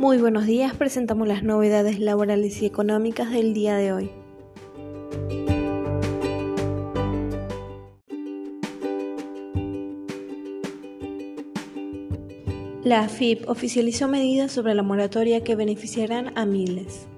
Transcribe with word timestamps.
Muy 0.00 0.16
buenos 0.16 0.46
días, 0.46 0.74
presentamos 0.74 1.28
las 1.28 1.42
novedades 1.42 2.00
laborales 2.00 2.62
y 2.62 2.64
económicas 2.64 3.30
del 3.30 3.52
día 3.52 3.76
de 3.76 3.92
hoy. 3.92 4.10
La 12.82 13.00
AFIP 13.00 13.46
oficializó 13.46 14.08
medidas 14.08 14.50
sobre 14.50 14.74
la 14.74 14.82
moratoria 14.82 15.44
que 15.44 15.54
beneficiarán 15.54 16.32
a 16.34 16.46
miles. 16.46 17.09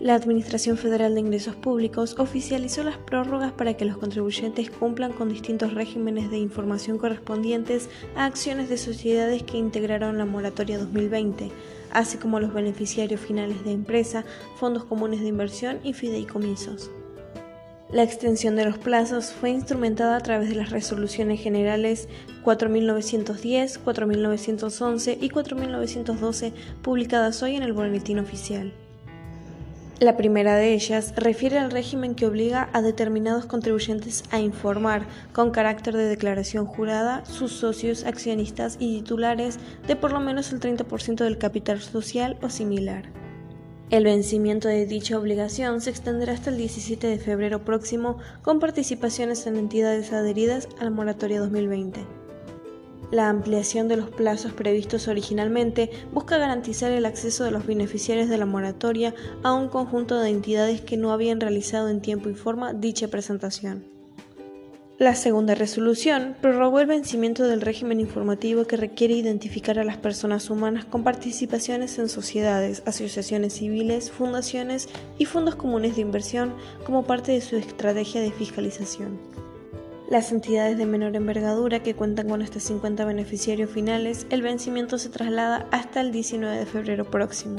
La 0.00 0.14
Administración 0.14 0.76
Federal 0.76 1.14
de 1.14 1.20
Ingresos 1.20 1.56
Públicos 1.56 2.14
oficializó 2.18 2.84
las 2.84 2.98
prórrogas 2.98 3.50
para 3.50 3.74
que 3.74 3.84
los 3.84 3.98
contribuyentes 3.98 4.70
cumplan 4.70 5.12
con 5.12 5.28
distintos 5.28 5.74
regímenes 5.74 6.30
de 6.30 6.38
información 6.38 6.98
correspondientes 6.98 7.88
a 8.14 8.24
acciones 8.24 8.68
de 8.68 8.78
sociedades 8.78 9.42
que 9.42 9.58
integraron 9.58 10.16
la 10.16 10.24
moratoria 10.24 10.78
2020, 10.78 11.50
así 11.90 12.16
como 12.16 12.38
los 12.38 12.54
beneficiarios 12.54 13.20
finales 13.20 13.64
de 13.64 13.72
empresa, 13.72 14.24
fondos 14.56 14.84
comunes 14.84 15.20
de 15.20 15.26
inversión 15.26 15.80
y 15.82 15.94
fideicomisos. 15.94 16.92
La 17.90 18.04
extensión 18.04 18.54
de 18.54 18.66
los 18.66 18.78
plazos 18.78 19.32
fue 19.32 19.50
instrumentada 19.50 20.16
a 20.16 20.20
través 20.20 20.48
de 20.48 20.54
las 20.54 20.70
resoluciones 20.70 21.40
generales 21.40 22.08
4910, 22.44 23.78
4911 23.78 25.18
y 25.20 25.28
4912 25.28 26.52
publicadas 26.82 27.42
hoy 27.42 27.56
en 27.56 27.64
el 27.64 27.72
Boletín 27.72 28.20
Oficial. 28.20 28.72
La 30.00 30.16
primera 30.16 30.54
de 30.54 30.74
ellas 30.74 31.12
refiere 31.16 31.58
al 31.58 31.72
régimen 31.72 32.14
que 32.14 32.26
obliga 32.26 32.70
a 32.72 32.82
determinados 32.82 33.46
contribuyentes 33.46 34.22
a 34.30 34.38
informar, 34.38 35.08
con 35.32 35.50
carácter 35.50 35.96
de 35.96 36.04
declaración 36.04 36.66
jurada, 36.66 37.24
sus 37.24 37.50
socios, 37.50 38.04
accionistas 38.04 38.76
y 38.78 38.98
titulares 38.98 39.58
de 39.88 39.96
por 39.96 40.12
lo 40.12 40.20
menos 40.20 40.52
el 40.52 40.60
30% 40.60 41.16
del 41.24 41.36
capital 41.36 41.80
social 41.80 42.38
o 42.42 42.48
similar. 42.48 43.06
El 43.90 44.04
vencimiento 44.04 44.68
de 44.68 44.86
dicha 44.86 45.18
obligación 45.18 45.80
se 45.80 45.90
extenderá 45.90 46.34
hasta 46.34 46.50
el 46.50 46.58
17 46.58 47.08
de 47.08 47.18
febrero 47.18 47.64
próximo 47.64 48.18
con 48.42 48.60
participaciones 48.60 49.48
en 49.48 49.56
entidades 49.56 50.12
adheridas 50.12 50.68
a 50.78 50.84
la 50.84 50.90
moratoria 50.90 51.40
2020. 51.40 52.17
La 53.10 53.30
ampliación 53.30 53.88
de 53.88 53.96
los 53.96 54.10
plazos 54.10 54.52
previstos 54.52 55.08
originalmente 55.08 55.90
busca 56.12 56.36
garantizar 56.36 56.92
el 56.92 57.06
acceso 57.06 57.44
de 57.44 57.50
los 57.50 57.66
beneficiarios 57.66 58.28
de 58.28 58.36
la 58.36 58.44
moratoria 58.44 59.14
a 59.42 59.54
un 59.54 59.68
conjunto 59.68 60.18
de 60.18 60.28
entidades 60.28 60.82
que 60.82 60.98
no 60.98 61.12
habían 61.12 61.40
realizado 61.40 61.88
en 61.88 62.02
tiempo 62.02 62.28
y 62.28 62.34
forma 62.34 62.74
dicha 62.74 63.08
presentación. 63.08 63.84
La 64.98 65.14
segunda 65.14 65.54
resolución 65.54 66.34
prorrogó 66.40 66.80
el 66.80 66.88
vencimiento 66.88 67.46
del 67.46 67.60
régimen 67.60 68.00
informativo 68.00 68.64
que 68.64 68.76
requiere 68.76 69.14
identificar 69.14 69.78
a 69.78 69.84
las 69.84 69.96
personas 69.96 70.50
humanas 70.50 70.86
con 70.86 71.04
participaciones 71.04 72.00
en 72.00 72.08
sociedades, 72.08 72.82
asociaciones 72.84 73.52
civiles, 73.52 74.10
fundaciones 74.10 74.88
y 75.16 75.24
fondos 75.24 75.54
comunes 75.54 75.94
de 75.94 76.02
inversión 76.02 76.52
como 76.84 77.04
parte 77.04 77.30
de 77.30 77.40
su 77.40 77.54
estrategia 77.54 78.20
de 78.20 78.32
fiscalización. 78.32 79.37
Las 80.10 80.32
entidades 80.32 80.78
de 80.78 80.86
menor 80.86 81.14
envergadura 81.16 81.82
que 81.82 81.94
cuentan 81.94 82.30
con 82.30 82.40
hasta 82.40 82.60
50 82.60 83.04
beneficiarios 83.04 83.70
finales, 83.70 84.26
el 84.30 84.40
vencimiento 84.40 84.96
se 84.96 85.10
traslada 85.10 85.66
hasta 85.70 86.00
el 86.00 86.12
19 86.12 86.56
de 86.56 86.64
febrero 86.64 87.04
próximo. 87.04 87.58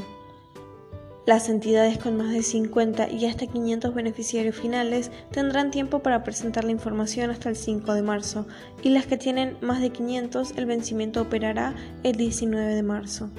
Las 1.27 1.47
entidades 1.47 1.99
con 1.99 2.17
más 2.17 2.31
de 2.31 2.41
50 2.41 3.07
y 3.11 3.27
hasta 3.27 3.45
500 3.45 3.93
beneficiarios 3.93 4.55
finales 4.55 5.11
tendrán 5.29 5.69
tiempo 5.69 5.99
para 5.99 6.23
presentar 6.23 6.63
la 6.63 6.71
información 6.71 7.29
hasta 7.29 7.49
el 7.49 7.55
5 7.55 7.93
de 7.93 8.01
marzo 8.01 8.47
y 8.81 8.89
las 8.89 9.05
que 9.05 9.17
tienen 9.17 9.55
más 9.61 9.79
de 9.79 9.91
500 9.91 10.53
el 10.57 10.65
vencimiento 10.65 11.21
operará 11.21 11.75
el 12.01 12.15
19 12.15 12.73
de 12.73 12.81
marzo. 12.81 13.29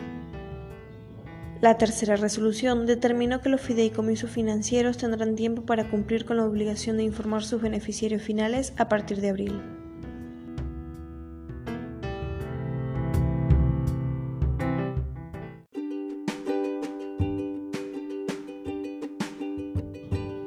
La 1.61 1.77
tercera 1.77 2.17
resolución 2.17 2.87
determinó 2.87 3.43
que 3.43 3.51
los 3.51 3.61
fideicomisos 3.61 4.31
financieros 4.31 4.97
tendrán 4.97 5.37
tiempo 5.37 5.67
para 5.67 5.91
cumplir 5.91 6.25
con 6.25 6.39
la 6.39 6.47
obligación 6.47 6.97
de 6.97 7.03
informar 7.03 7.43
sus 7.43 7.61
beneficiarios 7.61 8.23
finales 8.23 8.73
a 8.79 8.89
partir 8.89 9.21
de 9.21 9.29
abril. 9.29 9.61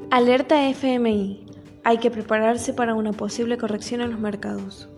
Alerta 0.09 0.67
FMI. 0.67 1.45
Hay 1.83 1.97
que 1.97 2.09
prepararse 2.09 2.73
para 2.73 2.95
una 2.95 3.13
posible 3.13 3.57
corrección 3.57 4.01
en 4.01 4.11
los 4.11 4.19
mercados. 4.19 4.92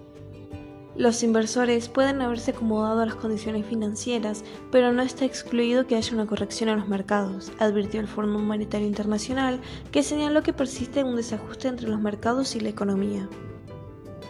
Los 0.98 1.24
inversores 1.24 1.90
pueden 1.90 2.22
haberse 2.22 2.52
acomodado 2.52 3.02
a 3.02 3.06
las 3.06 3.16
condiciones 3.16 3.66
financieras, 3.66 4.46
pero 4.72 4.94
no 4.94 5.02
está 5.02 5.26
excluido 5.26 5.88
que 5.88 5.98
haya 5.98 6.14
una 6.14 6.26
corrección 6.26 6.70
en 6.70 6.80
los 6.80 6.88
mercados, 6.88 7.52
advirtió 7.60 8.00
el 8.00 8.08
Fondo 8.08 8.40
Monetario 8.40 8.88
Internacional, 8.88 9.60
que 9.92 10.04
señaló 10.04 10.42
que 10.42 10.54
persiste 10.54 11.04
un 11.04 11.18
desajuste 11.18 11.68
entre 11.68 11.90
los 11.90 12.00
mercados 12.00 12.56
y 12.56 12.62
la 12.62 12.70
economía. 12.70 13.28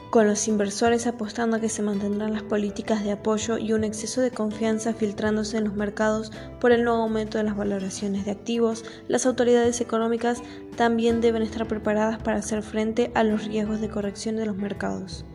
Con 0.10 0.26
los 0.26 0.48
inversores 0.48 1.06
apostando 1.06 1.58
a 1.58 1.60
que 1.60 1.70
se 1.70 1.84
mantendrán 1.84 2.34
las 2.34 2.42
políticas 2.42 3.04
de 3.04 3.12
apoyo 3.12 3.60
y 3.60 3.74
un 3.74 3.84
exceso 3.84 4.22
de 4.22 4.32
confianza 4.32 4.96
filtrándose 4.96 5.58
en 5.58 5.66
los 5.66 5.76
mercados 5.76 6.32
por 6.60 6.72
el 6.72 6.84
nuevo 6.84 7.04
aumento 7.04 7.38
de 7.38 7.44
las 7.44 7.56
valoraciones 7.56 8.26
de 8.26 8.32
activos, 8.32 8.86
las 9.08 9.28
autoridades 9.28 9.82
económicas 9.82 10.42
también 10.78 11.22
deben 11.22 11.44
estar 11.44 11.68
preparadas 11.68 12.18
para 12.24 12.38
hacer 12.38 12.64
frente 12.64 13.12
a 13.14 13.24
los 13.24 13.46
riesgos 13.46 13.82
de 13.82 13.90
corrección 13.90 14.36
de 14.36 14.48
los 14.48 14.56
mercados. 14.56 15.26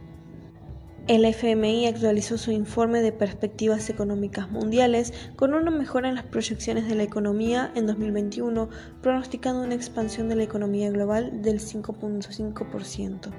El 1.11 1.25
FMI 1.25 1.89
actualizó 1.89 2.39
su 2.39 2.53
informe 2.53 3.03
de 3.03 3.11
perspectivas 3.11 3.91
económicas 3.91 4.49
mundiales 4.49 5.13
con 5.35 5.55
una 5.55 5.73
mejora 5.73 6.09
en 6.09 6.15
las 6.15 6.23
proyecciones 6.23 6.87
de 6.87 6.95
la 6.95 7.03
economía 7.03 7.73
en 7.75 7.89
2021, 7.89 8.69
pronosticando 9.03 9.65
una 9.65 9.75
expansión 9.75 10.29
de 10.29 10.37
la 10.37 10.45
economía 10.45 10.89
global 10.89 11.43
del 11.43 11.59
5.5%. 11.59 13.33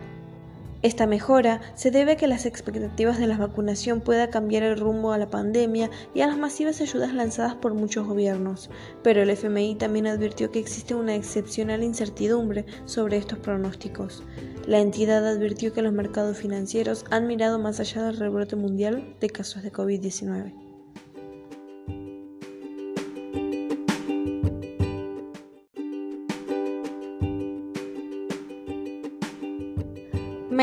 Esta 0.84 1.06
mejora 1.06 1.62
se 1.76 1.92
debe 1.92 2.14
a 2.14 2.18
que 2.18 2.28
las 2.28 2.48
expectativas 2.48 3.20
de 3.20 3.28
la 3.28 3.38
vacunación 3.38 4.02
pueda 4.02 4.32
cambiar 4.32 4.64
el 4.64 4.80
rumbo 4.80 5.12
a 5.12 5.20
la 5.20 5.30
pandemia 5.30 5.92
y 6.16 6.22
a 6.22 6.28
las 6.28 6.40
masivas 6.40 6.82
ayudas 6.82 7.14
lanzadas 7.14 7.54
por 7.54 7.76
muchos 7.76 8.08
gobiernos, 8.08 8.72
pero 9.04 9.22
el 9.22 9.30
FMI 9.30 9.76
también 9.76 10.08
advirtió 10.08 10.50
que 10.50 10.58
existe 10.58 10.96
una 10.96 11.14
excepcional 11.14 11.84
incertidumbre 11.84 12.66
sobre 12.86 13.18
estos 13.18 13.38
pronósticos. 13.38 14.24
La 14.66 14.80
entidad 14.80 15.28
advirtió 15.28 15.72
que 15.72 15.84
los 15.84 15.94
mercados 15.94 16.38
financieros 16.38 17.06
han 17.12 17.28
mirado 17.28 17.60
más 17.60 17.80
allá 17.80 18.04
del 18.04 18.18
rebrote 18.18 18.56
mundial 18.56 19.16
de 19.20 19.30
casos 19.30 19.62
de 19.62 19.72
COVID-19. 19.72 20.71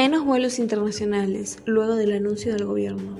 Menos 0.00 0.24
vuelos 0.24 0.60
internacionales 0.60 1.58
luego 1.64 1.96
del 1.96 2.12
anuncio 2.12 2.52
del 2.54 2.66
gobierno. 2.66 3.16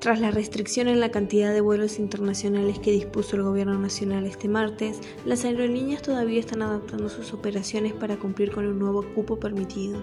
Tras 0.00 0.18
la 0.18 0.32
restricción 0.32 0.88
en 0.88 0.98
la 0.98 1.12
cantidad 1.12 1.54
de 1.54 1.60
vuelos 1.60 2.00
internacionales 2.00 2.80
que 2.80 2.90
dispuso 2.90 3.36
el 3.36 3.44
Gobierno 3.44 3.78
Nacional 3.78 4.26
este 4.26 4.48
martes, 4.48 4.98
las 5.24 5.44
aerolíneas 5.44 6.02
todavía 6.02 6.40
están 6.40 6.62
adaptando 6.62 7.08
sus 7.08 7.32
operaciones 7.32 7.92
para 7.92 8.16
cumplir 8.16 8.50
con 8.50 8.64
el 8.64 8.76
nuevo 8.76 9.04
cupo 9.14 9.38
permitido. 9.38 10.02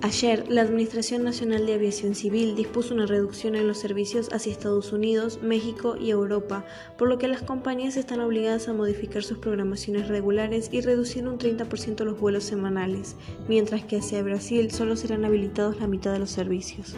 Ayer, 0.00 0.44
la 0.48 0.62
Administración 0.62 1.24
Nacional 1.24 1.66
de 1.66 1.74
Aviación 1.74 2.14
Civil 2.14 2.54
dispuso 2.54 2.94
una 2.94 3.06
reducción 3.06 3.56
en 3.56 3.66
los 3.66 3.78
servicios 3.78 4.28
hacia 4.32 4.52
Estados 4.52 4.92
Unidos, 4.92 5.40
México 5.42 5.96
y 5.98 6.10
Europa, 6.10 6.64
por 6.96 7.08
lo 7.08 7.18
que 7.18 7.26
las 7.26 7.42
compañías 7.42 7.96
están 7.96 8.20
obligadas 8.20 8.68
a 8.68 8.74
modificar 8.74 9.24
sus 9.24 9.38
programaciones 9.38 10.06
regulares 10.06 10.68
y 10.70 10.82
reducir 10.82 11.26
un 11.26 11.38
30% 11.38 12.04
los 12.04 12.20
vuelos 12.20 12.44
semanales, 12.44 13.16
mientras 13.48 13.82
que 13.84 13.96
hacia 13.96 14.22
Brasil 14.22 14.70
solo 14.70 14.94
serán 14.94 15.24
habilitados 15.24 15.80
la 15.80 15.88
mitad 15.88 16.12
de 16.12 16.20
los 16.20 16.30
servicios 16.30 16.94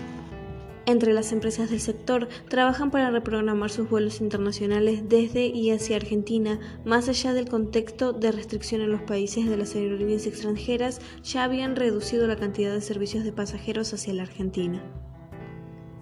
entre 0.87 1.13
las 1.13 1.33
empresas 1.33 1.71
del 1.71 1.81
sector 1.81 2.29
trabajan 2.49 2.91
para 2.91 3.11
reprogramar 3.11 3.71
sus 3.71 3.89
vuelos 3.89 4.21
internacionales 4.21 5.09
desde 5.09 5.47
y 5.47 5.71
hacia 5.71 5.97
Argentina, 5.97 6.59
más 6.85 7.09
allá 7.09 7.33
del 7.33 7.49
contexto 7.49 8.13
de 8.13 8.33
restricción 8.33 8.81
en 8.81 8.93
los 8.93 9.03
países 9.03 9.49
de 9.49 9.57
las 9.57 9.75
aerolíneas 9.75 10.27
extranjeras, 10.27 11.01
ya 11.23 11.45
habían 11.45 11.77
reducido 11.77 12.27
la 12.27 12.37
cantidad 12.37 12.73
de 12.73 12.81
servicios 12.81 13.25
de 13.25 13.33
pasajeros 13.33 13.93
hacia 13.93 14.15
la 14.15 14.23
Argentina. 14.23 14.83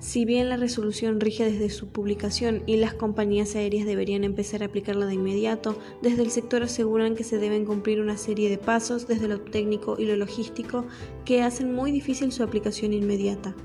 Si 0.01 0.25
bien 0.25 0.49
la 0.49 0.57
resolución 0.57 1.19
rige 1.19 1.45
desde 1.45 1.71
su 1.71 1.89
publicación 1.89 2.63
y 2.67 2.77
las 2.77 2.95
compañías 2.95 3.57
aéreas 3.57 3.85
deberían 3.85 4.23
empezar 4.23 4.63
a 4.63 4.67
aplicarla 4.67 5.07
de 5.07 5.15
inmediato, 5.15 5.77
desde 6.03 6.23
el 6.23 6.31
sector 6.31 6.63
aseguran 6.63 7.17
que 7.17 7.25
se 7.25 7.39
deben 7.39 7.65
cumplir 7.65 8.01
una 8.01 8.17
serie 8.17 8.49
de 8.49 8.59
pasos 8.59 9.09
desde 9.09 9.27
lo 9.27 9.41
técnico 9.41 9.97
y 9.99 10.05
lo 10.05 10.15
logístico 10.15 10.87
que 11.25 11.43
hacen 11.43 11.75
muy 11.75 11.91
difícil 11.91 12.31
su 12.31 12.45
aplicación 12.45 12.93
inmediata. 12.93 13.57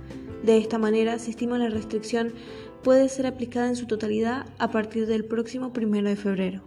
De 0.43 0.57
esta 0.57 0.77
manera, 0.77 1.19
se 1.19 1.31
estima 1.31 1.57
la 1.57 1.69
restricción 1.69 2.33
puede 2.83 3.07
ser 3.07 3.25
aplicada 3.25 3.69
en 3.69 3.77
su 3.77 3.87
totalidad 3.87 4.45
a 4.59 4.71
partir 4.71 5.07
del 5.07 5.23
próximo 5.23 5.71
1 5.75 6.03
de 6.03 6.15
febrero. 6.17 6.61